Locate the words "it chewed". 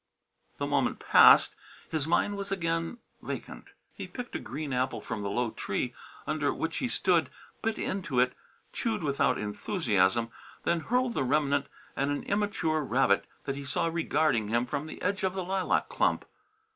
8.19-9.03